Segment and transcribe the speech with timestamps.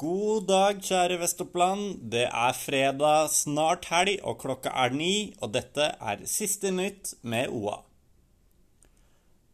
[0.00, 1.98] God dag, kjære Vestoppland.
[2.08, 7.50] Det er fredag, snart helg, og klokka er ni, og dette er siste nytt med
[7.52, 7.74] OA.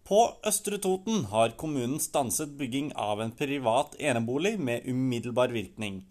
[0.07, 6.05] På Østre Toten har kommunen stanset bygging av en privat enebolig med umiddelbar virkning.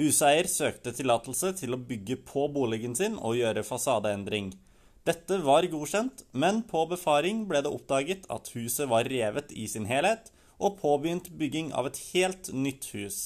[0.00, 4.54] Huseier søkte tillatelse til å bygge på boligen sin og gjøre fasadeendring.
[5.04, 9.90] Dette var godkjent, men på befaring ble det oppdaget at huset var revet i sin
[9.92, 13.22] helhet, og påbegynt bygging av et helt nytt hus.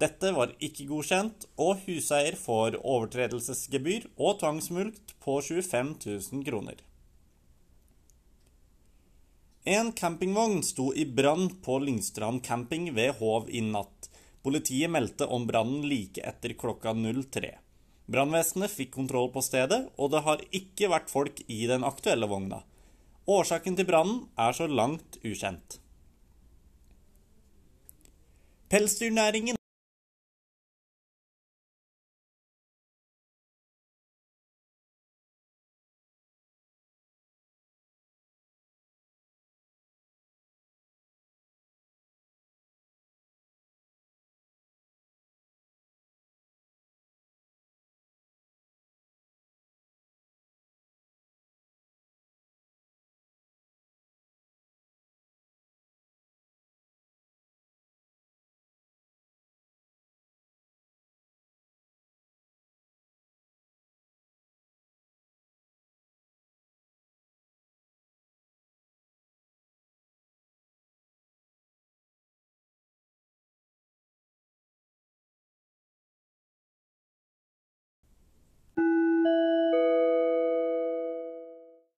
[0.00, 6.78] Dette var ikke godkjent, og huseier får overtredelsesgebyr og tvangsmulkt på 25 000 kroner.
[9.68, 14.08] En campingvogn sto i brann på Lyngstrand camping ved Hov i natt.
[14.40, 17.52] Politiet meldte om brannen like etter klokka 03.
[18.10, 22.64] Brannvesenet fikk kontroll på stedet, og det har ikke vært folk i den aktuelle vogna.
[23.28, 25.76] Årsaken til brannen er så langt ukjent.
[28.72, 29.59] Pelsdyrnæringen